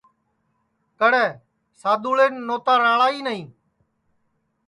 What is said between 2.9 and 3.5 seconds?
ہی نائی